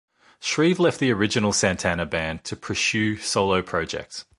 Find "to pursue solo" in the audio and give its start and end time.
2.45-3.61